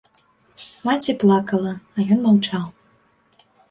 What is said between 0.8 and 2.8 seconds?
Маці плакала, а ён маўчаў.